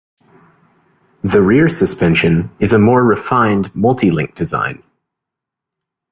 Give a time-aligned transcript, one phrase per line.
[1.23, 4.81] The rear suspension is a more refined Multi-link design.